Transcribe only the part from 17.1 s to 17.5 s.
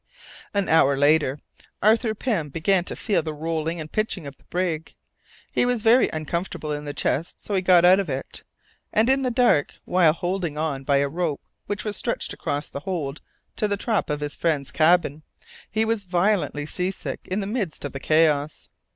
in the